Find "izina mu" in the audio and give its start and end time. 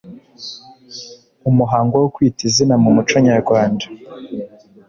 2.49-2.89